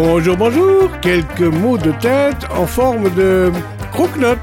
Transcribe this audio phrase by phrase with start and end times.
[0.00, 1.00] Bonjour, bonjour.
[1.00, 3.50] Quelques mots de tête en forme de
[3.90, 4.38] croque-note.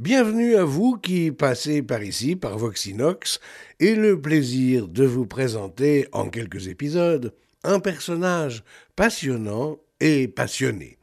[0.00, 3.38] Bienvenue à vous qui passez par ici, par Voxinox,
[3.78, 7.32] et le plaisir de vous présenter en quelques épisodes
[7.62, 8.64] un personnage
[8.96, 10.98] passionnant et passionné.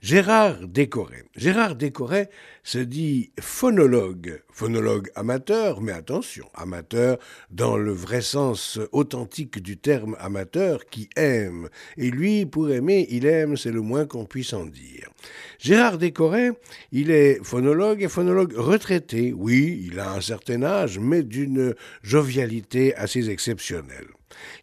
[0.00, 1.24] Gérard Décoré.
[1.34, 2.28] Gérard Décoré
[2.62, 7.18] se dit phonologue, phonologue amateur, mais attention, amateur
[7.50, 11.68] dans le vrai sens authentique du terme amateur qui aime.
[11.96, 15.10] Et lui, pour aimer, il aime, c'est le moins qu'on puisse en dire.
[15.58, 16.52] Gérard Décoré,
[16.92, 19.32] il est phonologue et phonologue retraité.
[19.32, 24.06] Oui, il a un certain âge, mais d'une jovialité assez exceptionnelle.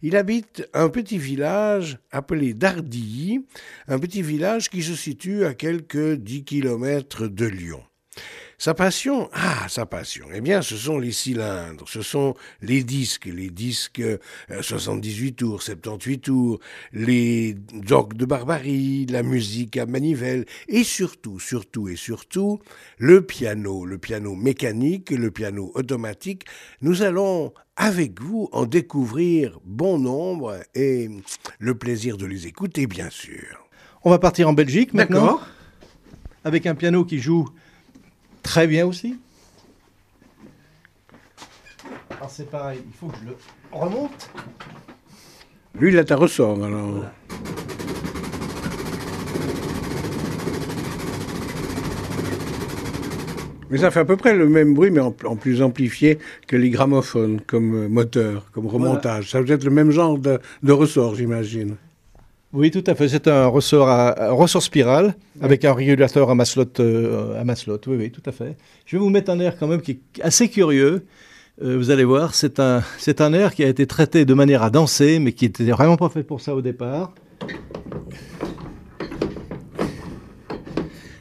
[0.01, 3.45] Il habite un petit village appelé Dardilly,
[3.87, 7.83] un petit village qui se situe à quelques dix kilomètres de Lyon.
[8.57, 13.25] Sa passion, ah, sa passion, eh bien, ce sont les cylindres, ce sont les disques,
[13.25, 14.01] les disques
[14.61, 16.59] 78 euh, tours, 78 tours,
[16.93, 17.57] les
[17.91, 22.59] orgues de barbarie, la musique à manivelle, et surtout, surtout et surtout,
[22.97, 26.45] le piano, le piano mécanique, le piano automatique.
[26.81, 31.09] Nous allons, avec vous, en découvrir bon nombre et
[31.59, 33.67] le plaisir de les écouter, bien sûr.
[34.05, 35.41] On va partir en Belgique maintenant,
[36.45, 37.49] avec un piano qui joue
[38.45, 39.17] très bien aussi.
[42.11, 43.37] Alors c'est pareil, il faut que je le
[43.71, 44.29] remonte.
[45.77, 47.03] Lui, il a ta ressort alors.
[53.71, 56.69] Mais ça fait à peu près le même bruit, mais en, plus amplifié que les
[56.69, 59.31] gramophones comme moteur, comme remontage.
[59.31, 61.75] Ça doit être le même genre de ressort, j'imagine.
[62.55, 63.09] Oui, tout à fait.
[63.09, 67.43] C'est un ressort, à, spirale avec un régulateur à maslot, euh, à.
[67.43, 68.55] Oui, oui, tout à fait.
[68.85, 71.05] Je vais vous mettre un air quand même qui est assez curieux.
[71.61, 74.63] Euh, vous allez voir, c'est un, c'est un air qui a été traité de manière
[74.63, 77.13] à danser, mais qui n'était vraiment pas fait pour ça au départ.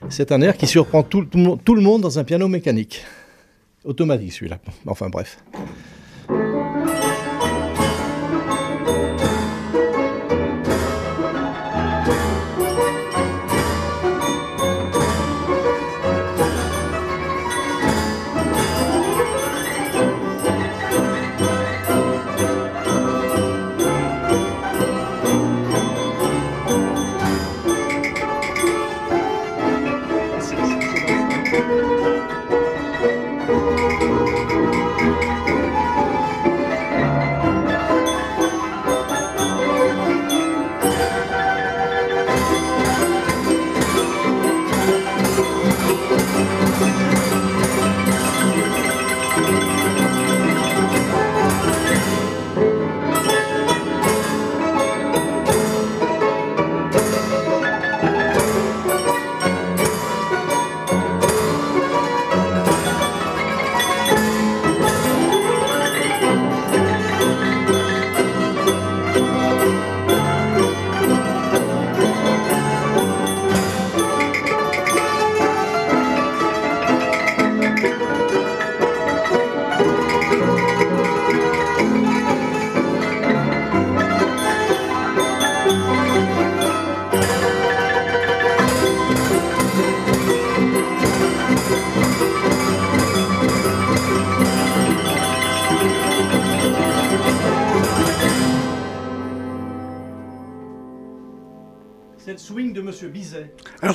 [0.08, 3.04] C'est un air qui surprend tout, tout le monde dans un piano mécanique.
[3.84, 4.60] Automatique celui-là.
[4.86, 5.38] Enfin bref.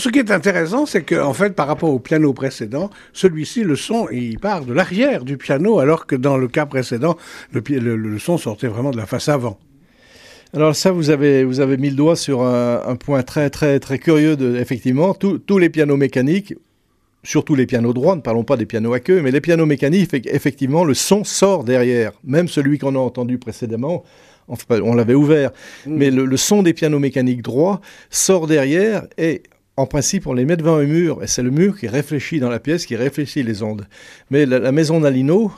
[0.09, 4.08] Ce qui est intéressant, c'est qu'en fait, par rapport au piano précédent, celui-ci, le son,
[4.12, 7.16] il part de l'arrière du piano, alors que dans le cas précédent,
[7.53, 9.59] le, son sortait vraiment de la face avant.
[10.56, 14.00] Alors ça, vous avez, vous avez mis le doigt sur un, point très, très, très
[14.00, 14.36] curieux.
[14.36, 16.56] De, effectivement, tous les pianos mécaniques,
[17.22, 20.10] surtout les pianos droits, ne parlons pas des pianos à queue, mais les pianos mécaniques,
[20.25, 22.13] effectivement, le son sort derrière.
[22.24, 24.04] Même celui qu'on a entendu précédemment,
[24.72, 25.51] on l'avait ouvert,
[25.86, 25.95] mm.
[25.95, 27.80] mais le, son des pianos mécaniques droits
[28.10, 29.44] sort derrière et
[29.80, 32.50] en principe, on les met devant un mur, et c'est le mur qui réfléchit dans
[32.50, 33.88] la pièce, qui réfléchit les ondes.
[34.30, 35.54] Mais la, maison Nalino,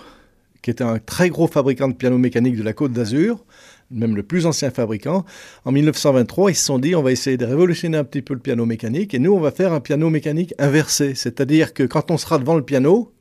[0.62, 3.44] qui est un très gros fabricant de pianos mécaniques de la Côte d'Azur,
[3.90, 5.26] même le plus ancien fabricant,
[5.66, 8.40] en 1923, ils se sont dit on va essayer de révolutionner un petit peu le
[8.40, 11.16] piano mécanique, et nous, on va faire un piano mécanique inversé.
[11.16, 13.12] C'est-à-dire que quand on sera devant le piano,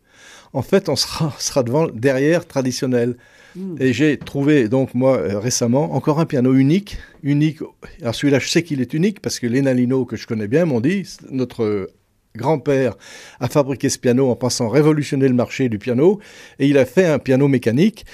[0.53, 3.17] en fait, on sera, sera devant derrière traditionnel.
[3.56, 3.76] Hmm.
[3.81, 6.99] Et j'ai trouvé, donc, moi, euh, récemment, encore un piano unique.
[7.23, 7.58] Unique.
[8.00, 10.64] Alors, celui-là, je sais qu'il est unique parce que les Nalino, que je connais bien,
[10.64, 11.91] m'ont dit notre
[12.37, 12.97] grand-père
[13.41, 16.20] a fabriqué ce piano en pensant révolutionner le marché du piano,
[16.58, 18.05] et il a fait un piano mécanique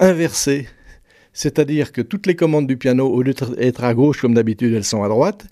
[0.00, 0.68] inversé.
[1.32, 4.84] C'est-à-dire que toutes les commandes du piano, au lieu d'être à gauche comme d'habitude, elles
[4.84, 5.46] sont à droite.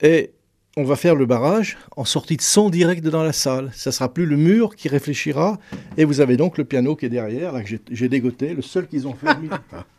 [0.00, 0.30] Et
[0.76, 3.70] on va faire le barrage en sortie de son direct dans la salle.
[3.74, 5.58] Ça sera plus le mur qui réfléchira.
[5.98, 8.88] Et vous avez donc le piano qui est derrière, là que j'ai dégoté, le seul
[8.88, 9.28] qu'ils ont fait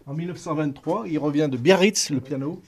[0.08, 1.06] en 1923.
[1.08, 2.62] Il revient de Biarritz, le piano.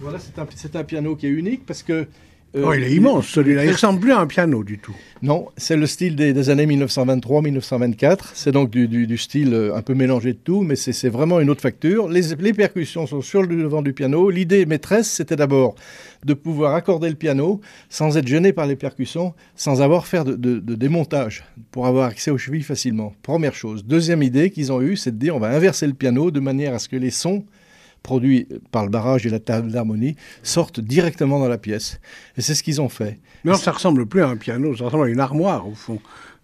[0.00, 2.08] Voilà, c'est un, un, piano qui est unique parce que
[2.54, 3.64] euh, oh, il est immense, celui-là.
[3.64, 4.94] Il ne ressemble plus à un piano du tout.
[5.22, 8.32] Non, c'est le style des, années 1923-1924.
[8.34, 11.62] C'est donc du, style euh, un peu mélangé de tout, mais c'est vraiment une autre
[11.62, 12.08] facture.
[12.08, 14.28] Les, percussions sont sur le devant du piano.
[14.28, 15.74] L'idée maîtresse, c'était d'abord
[16.26, 20.24] de pouvoir accorder le piano sans être gêné par les percussions, sans avoir à faire
[20.26, 23.14] de, de démontage, pour avoir accès aux chevilles facilement.
[23.22, 23.84] Première chose.
[23.84, 26.74] Deuxième idée qu'ils ont eue, c'est de dire on va inverser le piano de manière
[26.74, 27.44] à ce que les sons
[28.02, 32.00] produits par le barrage et la table d'harmonie sortent directement dans la pièce.
[32.36, 33.18] Et c'est ce qu'ils ont fait.
[33.44, 35.98] Mais non, ça ressemble plus à un piano, ça ressemble à une armoire au fond.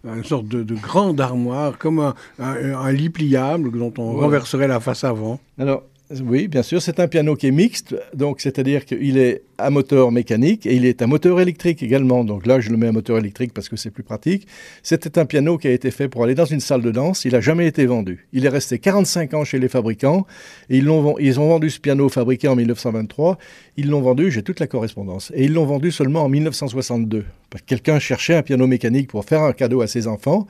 [0.04, 5.40] Une sorte de, grande armoire, comme un, lit pliable dont on renverserait la face avant.
[5.58, 9.68] Alors, oui, bien sûr, c'est un piano qui est mixte, donc c'est-à-dire qu'il est à
[9.68, 12.24] moteur mécanique et il est à moteur électrique également.
[12.24, 14.46] Donc là, je le mets à moteur électrique parce que c'est plus pratique.
[14.82, 17.26] C'était un piano qui a été fait pour aller dans une salle de danse.
[17.26, 18.26] Il n'a jamais été vendu.
[18.32, 20.26] Il est resté 45 ans chez les fabricants
[20.70, 23.36] et ils, ont, ils ont vendu ce piano fabriqué en 1923.
[23.76, 27.26] Ils l'ont vendu, j'ai toute la correspondance, et ils l'ont vendu seulement en 1962.
[27.66, 30.46] Quelqu'un cherchait un piano mécanique pour faire un cadeau à ses enfants.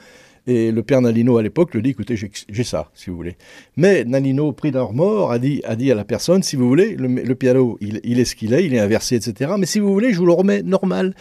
[0.48, 3.36] Et le père Nalino, à l'époque, le dit, écoutez, j'ai ça, si vous voulez.
[3.76, 6.96] Mais Nalino, pris d'un mort, a dit, a dit à la personne, si vous voulez,
[6.96, 9.52] le, piano, il, est ce qu'il est, il est inversé, etc.
[9.58, 11.14] Mais si vous voulez, je vous le remets normal.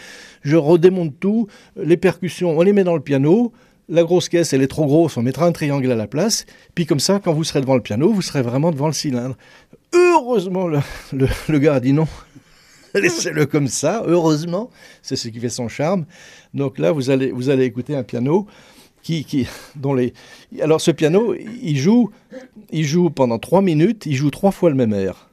[0.43, 3.51] Je redémonte tout, les percussions, on les met dans le piano.
[3.89, 6.45] La grosse caisse, elle est trop grosse, on mettra un triangle à la place.
[6.73, 9.35] Puis comme ça, quand vous serez devant le piano, vous serez vraiment devant le cylindre.
[9.93, 10.79] Heureusement, le,
[11.11, 12.07] le gars a dit non.
[12.95, 14.69] Laissez-le comme ça, heureusement.
[15.01, 16.05] C'est ce qui fait son charme.
[16.53, 18.47] Donc là, vous allez, vous allez écouter un piano
[19.07, 20.13] qui, dont les...
[20.61, 22.11] Alors ce piano, il joue,
[22.71, 25.29] il joue pendant trois minutes, il joue trois fois le même air.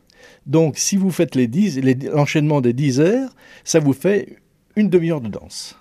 [0.47, 3.31] Donc si vous faites l'enchaînement des 10 airs,
[3.65, 4.37] ça vous fait
[4.77, 5.77] une demi-heure de danse.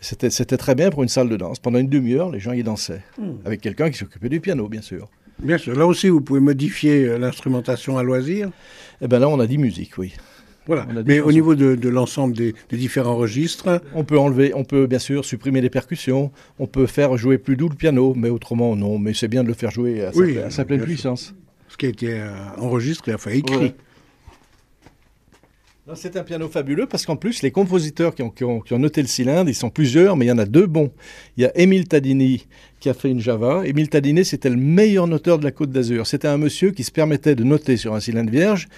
[0.00, 1.58] C'était très bien pour une salle de danse.
[1.58, 3.36] Pendant une demi-heure, les gens y dansaient, hmm.
[3.46, 5.08] avec quelqu'un qui s'occupait du piano, bien sûr.
[5.38, 5.74] Bien sûr.
[5.74, 8.50] Là aussi, vous pouvez modifier euh, l'instrumentation à loisir.
[9.00, 10.14] Eh bien là, on a dit musique, oui.
[10.66, 10.86] Voilà.
[11.06, 15.24] Mais au niveau de, l'ensemble des, différents registres, on peut enlever, on peut bien sûr
[15.24, 18.98] supprimer les percussions, on peut faire jouer plus doux le piano, mais autrement non.
[18.98, 21.34] Mais c'est bien de le faire jouer à sa, pleine puissance.
[21.68, 22.28] Ce qui a été euh,
[22.58, 23.74] enregistré, enfin écrit.
[25.96, 29.06] C'est un piano fabuleux parce qu'en plus, les compositeurs qui ont, qui, ont, noté le
[29.06, 30.90] cylindre, ils sont plusieurs, mais il y en a deux bons.
[31.36, 32.46] Il y a Émile Tadini
[32.80, 33.66] qui a fait une Java.
[33.66, 36.06] Émile Tadini, c'était le meilleur noteur de la Côte d'Azur.
[36.06, 38.68] C'était un monsieur qui se permettait de noter sur un cylindre vierge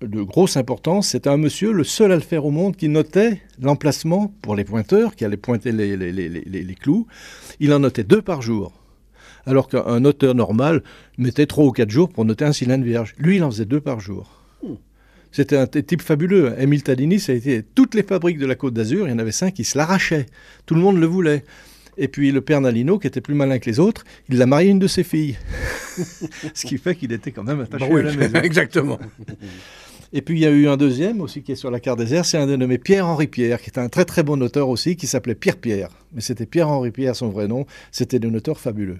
[0.00, 1.08] de grosse importance.
[1.08, 4.64] C'était un monsieur, le seul à le faire au monde, qui notait l'emplacement pour les
[4.64, 7.06] pointeurs, qui allaient pointer les, les, clous.
[7.60, 8.72] Il en notait deux par jour.
[9.46, 10.82] Alors qu'un auteur normal
[11.18, 13.14] mettait trois ou quatre jours pour noter un cylindre vierge.
[13.18, 14.40] Lui, il en faisait deux par jour.
[15.32, 16.54] C'était un type fabuleux.
[16.60, 19.18] Émile Tadini, ça a été toutes les fabriques de la Côte d'Azur, il y en
[19.18, 20.26] avait cinq qui se l'arrachaient.
[20.64, 21.44] Tout le monde le voulait.
[21.96, 24.70] Et puis le père Nalino, qui était plus malin que les autres, il l'a marié
[24.70, 25.36] une de ses filles.
[26.54, 28.34] Ce qui fait qu'il était quand même attaché bah à la maison.
[28.42, 28.98] Exactement.
[30.12, 32.14] Et puis il y a eu un deuxième aussi qui est sur la carte des
[32.14, 35.06] airs, c'est un dénommé Pierre-Henri Pierre, qui est un très très bon auteur aussi, qui
[35.06, 35.88] s'appelait Pierre Pierre.
[36.12, 38.98] Mais c'était Pierre-Henri Pierre son vrai nom, c'était un auteur fabuleux.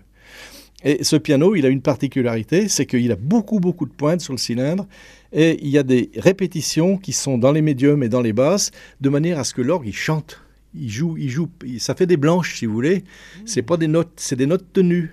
[0.83, 4.33] Et ce piano, il a une particularité, c'est qu'il a beaucoup beaucoup de pointes sur
[4.33, 4.87] le cylindre,
[5.33, 8.71] et il y a des répétitions qui sont dans les médiums et dans les basses,
[9.01, 10.44] de manière à ce que l'orgue il chante,
[10.75, 13.05] il joue, il joue, ça fait des blanches si vous voulez.
[13.45, 15.13] C'est pas des notes, c'est des notes tenues.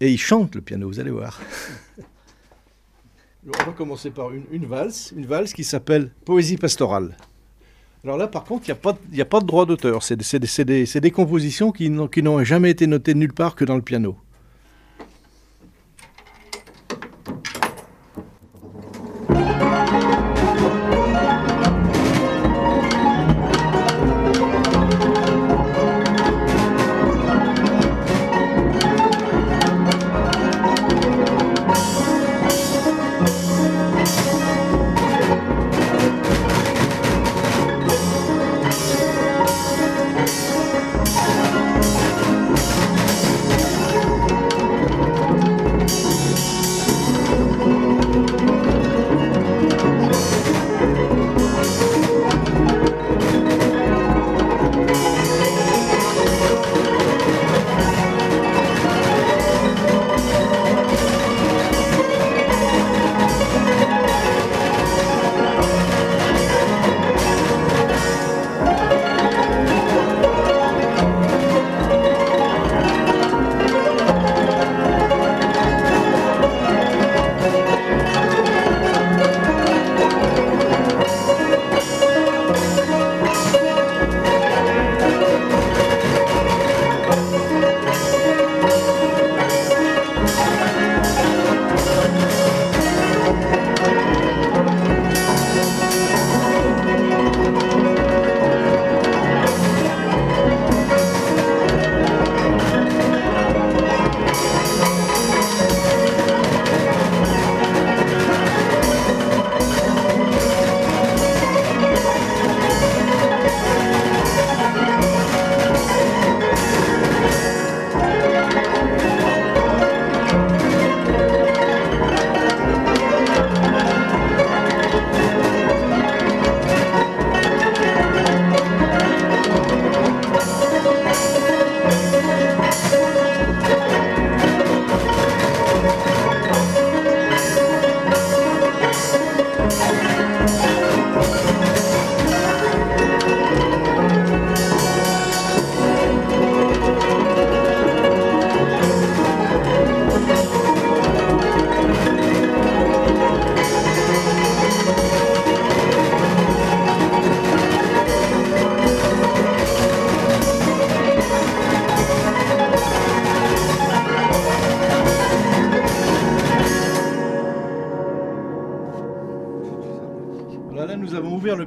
[0.00, 1.40] Et il chante le piano, vous allez voir.
[3.46, 7.16] On va commencer par une, valse, une valse qui s'appelle Poésie pastorale.
[8.04, 8.74] Alors là, par contre, il
[9.12, 10.02] n'y a, pas de droit d'auteur.
[10.02, 14.18] C'est des, compositions qui n'ont jamais été notées nulle part que dans le piano.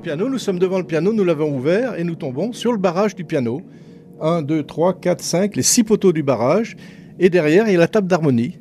[0.06, 3.24] Nous sommes devant le piano, nous l'avons ouvert et nous tombons sur le barrage du
[3.24, 3.62] piano.
[4.20, 6.76] 1, 2, 3, 4, 5, les six poteaux du barrage.
[7.20, 8.58] Et derrière, il y a la table d'harmonie,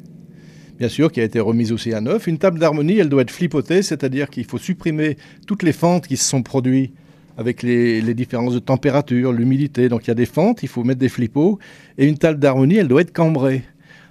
[0.78, 2.26] bien sûr, qui a été remise aussi à neuf.
[2.26, 5.16] Une table d'harmonie, elle doit être flipotée, c'est-à-dire qu'il faut supprimer
[5.46, 6.92] toutes les fentes qui se sont produites
[7.38, 9.88] avec les, différences de température, l'humidité.
[9.88, 11.58] Donc il y a des fentes, il faut mettre des flippos.
[11.96, 13.62] Et une table d'harmonie, elle doit être cambrée.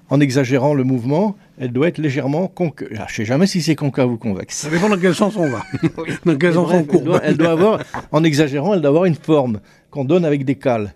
[0.10, 2.88] En exagérant le mouvement, elle doit être légèrement concave.
[2.94, 4.56] Ah, je ne sais jamais si c'est concave ou convexe.
[4.56, 5.64] Ça dépend dans quel sens on va.
[6.26, 7.20] dans quel sens on courbe.
[7.22, 9.60] Elle doit, avoir, en exagérant, elle doit avoir une forme
[9.92, 10.94] qu'on donne avec des cales.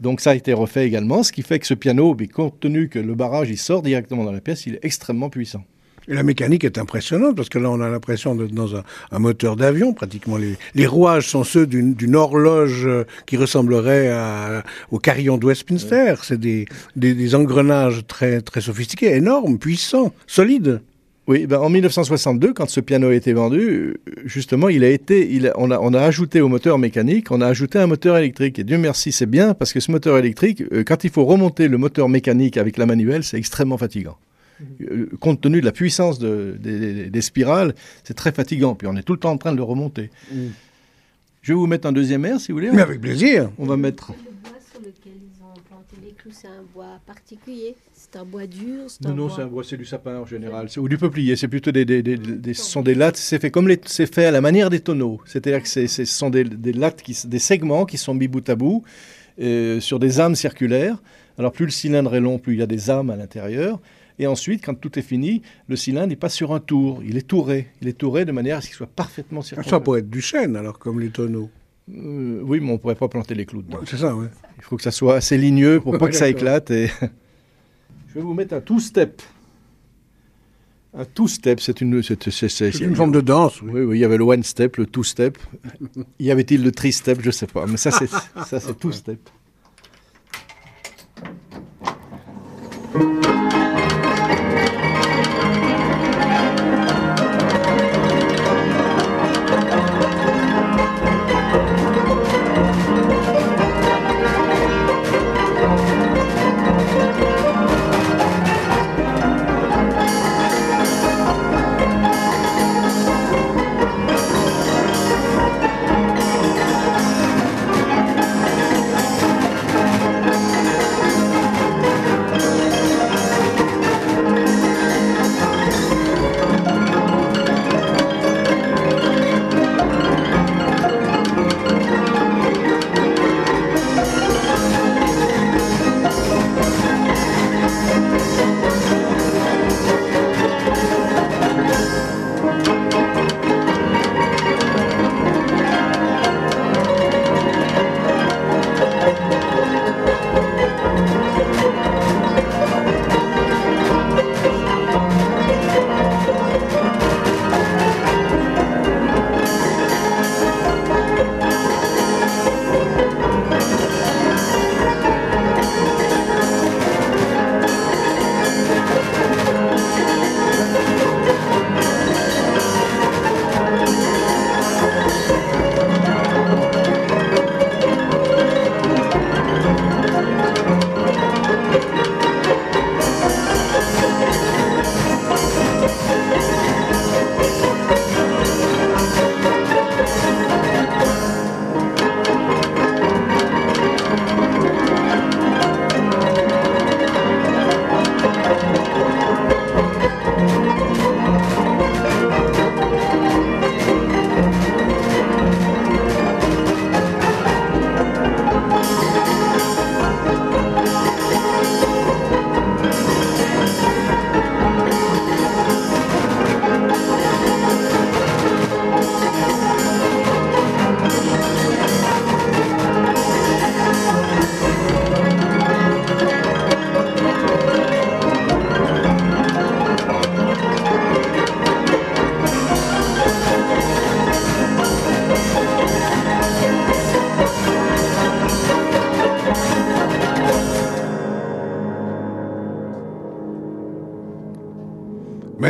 [0.00, 2.98] Donc ça a été refait également, ce qui fait que ce piano, compte tenu que
[2.98, 5.62] le barrage il sort directement dans la pièce, il est extrêmement puissant.
[6.10, 9.54] Et la mécanique est impressionnante parce que là, on a l'impression d'être dans un, moteur
[9.54, 9.92] d'avion.
[9.92, 14.12] Pratiquement, les, rouages sont ceux d'une horloge euh, qui ressemblerait
[14.90, 16.14] au carillon de Westminster.
[16.22, 20.80] C'est des, engrenages très, très sophistiqués, énormes, puissants, solides.
[21.28, 25.52] Oui, ben en 1962, quand ce piano a été vendu, justement, il a été, il
[25.56, 28.58] on, a, on, a, ajouté au moteur mécanique, on a ajouté un moteur électrique.
[28.58, 31.68] Et Dieu merci, c'est bien parce que ce moteur électrique, euh, quand il faut remonter
[31.68, 34.16] le moteur mécanique avec la manuelle, c'est extrêmement fatigant.
[34.82, 37.74] Euh, compte tenu de la puissance des, spirales,
[38.04, 38.74] c'est très fatigant.
[38.74, 40.10] Puis on est tout le temps en train de le remonter.
[40.32, 40.46] Mm.
[41.42, 42.70] Je vais vous mettre un deuxième air, si vous voulez.
[42.70, 43.50] Mais avec plaisir.
[43.58, 44.12] On va mettre.
[44.12, 47.74] Le bois sur lequel ils ont planté les clous, c'est un bois particulier.
[47.94, 48.86] C'est un bois dur.
[49.02, 51.36] Non, non, c'est un bois, c'est du sapin en général, ou du peuplier.
[51.36, 53.16] C'est plutôt des, des, ce sont des lattes.
[53.16, 55.20] C'est fait comme les, c'est fait à la manière des tonneaux.
[55.24, 58.82] C'est-à-dire que ce sont des, lattes qui, des segments qui sont mis bout à bout
[59.40, 61.00] euh, sur des âmes circulaires.
[61.38, 63.80] Alors plus le cylindre est long, plus il y a des âmes à l'intérieur.
[64.20, 67.26] Et ensuite, quand tout est fini, le cylindre n'est pas sur un tour, il est
[67.26, 67.68] touré.
[67.80, 69.70] Il est touré de manière à ce qu'il soit parfaitement circulaire.
[69.70, 71.48] Ça pourrait être du chêne, alors, comme les tonneaux.
[71.90, 73.78] Euh, oui, mais on ne pourrait pas planter les clous dedans.
[73.86, 74.26] c'est ça, oui.
[74.58, 76.70] Il faut que ça soit assez ligneux pour pas que ça éclate.
[76.70, 76.88] Et...
[78.08, 79.22] Je vais vous mettre un two-step.
[80.92, 83.62] Un two-step, c'est une, c'est, une forme de danse.
[83.62, 83.80] Oui.
[83.80, 85.38] oui, il y avait le one-step, le two-step.
[86.18, 87.20] y avait-il le three-step?
[87.22, 87.66] Je ne sais pas.
[87.66, 89.30] Mais ça, c'est, ça, c'est two-step.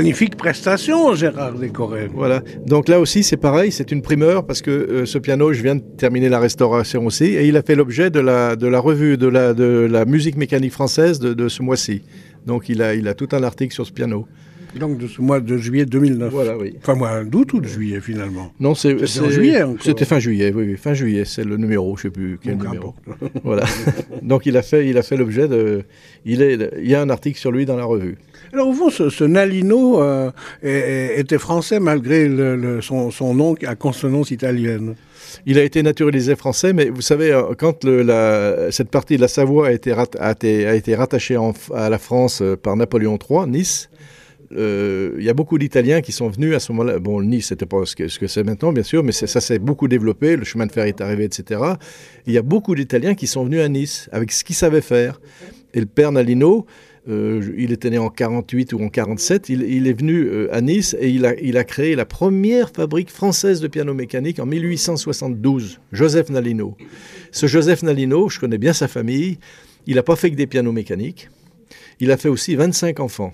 [0.01, 2.09] Magnifique prestation, Gérard Décoré.
[2.15, 2.43] Voilà.
[2.67, 5.75] Donc là aussi, c'est pareil, c'est une primeur parce que euh, ce piano, je viens
[5.75, 9.19] de terminer la restauration aussi, et il a fait l'objet de la, de la revue
[9.19, 12.03] de la, de la musique mécanique française de, ce mois-ci.
[12.47, 14.27] Donc il a, il a tout un article sur ce piano.
[14.79, 16.33] Donc de ce mois de juillet 2009.
[16.33, 16.77] Voilà, oui.
[16.79, 18.53] Enfin, mois d'août ou de juillet finalement?
[18.59, 18.97] Non, c'est
[19.31, 19.65] juillet.
[19.81, 21.25] C'était fin juillet, oui, oui, fin juillet.
[21.27, 22.95] C'est le numéro, je sais plus quel numéro.
[23.45, 23.65] Voilà.
[24.23, 25.83] Donc il a fait, il a fait l'objet de.
[26.25, 28.17] Il est, il y a un article sur lui dans la revue.
[28.53, 30.31] Alors au fond, ce, Nalino euh,
[30.63, 32.29] était français malgré
[32.81, 34.97] son, son nom à consonance italienne.
[35.47, 37.87] Il a été naturalisé français, mais vous savez, euh, quand
[38.71, 41.37] cette partie de la Savoie a été, rattachée
[41.75, 43.89] à la France euh, par Napoléon III, Nice,
[44.53, 46.99] il y a beaucoup d'Italiens qui sont venus à ce moment-là.
[46.99, 49.61] Bon, Nice, c'était pas ce que ce que c'est maintenant, bien sûr, mais ça s'est
[49.61, 50.35] beaucoup développé.
[50.35, 51.61] Le chemin de fer est arrivé, etc.
[52.27, 55.21] Il y a beaucoup d'Italiens qui sont venus à Nice avec ce qu'ils savaient faire.
[55.73, 56.67] Et le père Nalino,
[57.09, 60.61] euh, il était né en 48 ou en 47, il, il est venu euh, à
[60.61, 64.47] Nice et il a, il a créé la première fabrique française de piano mécanique en
[64.47, 66.77] 1872, Joseph Nalino.
[67.33, 69.39] Ce Joseph Nalino, je connais bien sa famille,
[69.87, 71.31] il n'a pas fait que des pianos mécaniques,
[72.01, 73.33] il a fait aussi 25 enfants.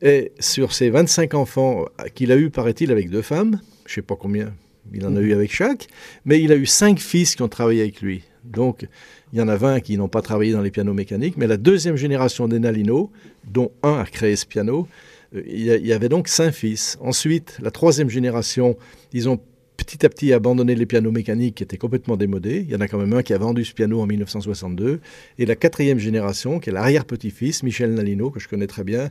[0.00, 4.02] Et sur ces 25 enfants qu'il a eu, paraît-il, avec deux femmes, je ne sais
[4.02, 4.54] pas combien
[4.92, 5.86] il en a eu avec chaque,
[6.24, 8.22] mais il a eu cinq fils qui ont travaillé avec lui.
[8.44, 8.86] Donc,
[9.32, 11.56] il y en a 20 qui n'ont pas travaillé dans les pianos mécaniques, mais la
[11.56, 13.10] deuxième génération des Nalino,
[13.44, 14.86] dont un a créé ce piano,
[15.34, 16.98] euh, il y avait donc cinq fils.
[17.00, 18.76] Ensuite, la troisième génération,
[19.12, 19.40] ils ont
[19.84, 22.64] petit à petit abandonné les pianos mécaniques qui étaient complètement démodés.
[22.66, 25.00] Il y en a quand même un qui a vendu ce piano en 1962.
[25.38, 29.10] Et la quatrième génération, qui est l'arrière-petit-fils, Michel Nalino, que je connais très bien,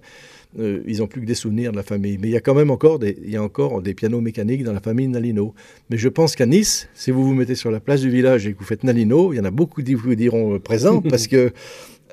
[0.59, 2.17] euh, ils n'ont plus que des souvenirs de la famille.
[2.19, 4.63] Mais il y a quand même encore des, il y a encore des pianos mécaniques
[4.63, 5.53] dans la famille Nalino.
[5.89, 8.53] Mais je pense qu'à Nice, si vous vous mettez sur la place du village et
[8.53, 11.27] que vous faites Nalino, il y en a beaucoup qui vous diront euh, présent, parce
[11.27, 11.51] que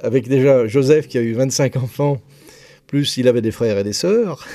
[0.03, 2.21] avec déjà Joseph qui a eu 25 enfants,
[2.87, 4.47] plus il avait des frères et des sœurs,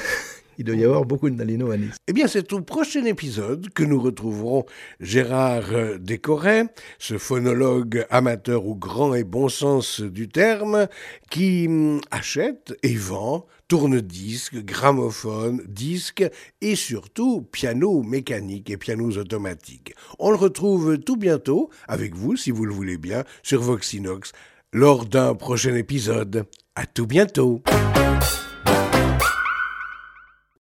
[0.58, 1.96] il doit y avoir beaucoup de Nalino à Nice.
[2.08, 4.66] Eh bien, c'est au prochain épisode que nous retrouverons
[5.00, 6.66] Gérard euh, Descoret,
[7.00, 10.88] ce phonologue amateur au grand et bon sens du terme,
[11.30, 16.26] qui hum, achète et vend tourne-disques, gramophones, disques
[16.62, 19.96] et surtout pianos mécaniques et pianos automatiques.
[20.20, 24.34] On le retrouve tout bientôt, avec vous, si vous le voulez bien, sur Voxinox,
[24.72, 26.46] lors d'un prochain épisode.
[26.76, 27.64] À tout bientôt!